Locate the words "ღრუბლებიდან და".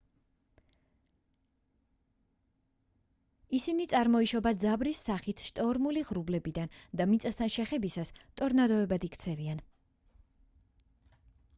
6.09-7.07